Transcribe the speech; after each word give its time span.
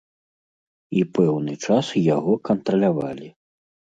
І 1.01 1.01
пэўны 1.17 1.53
час 1.67 1.91
яго 2.15 2.33
кантралявалі. 2.51 3.29